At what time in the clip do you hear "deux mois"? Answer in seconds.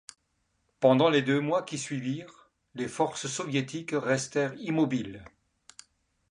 1.21-1.61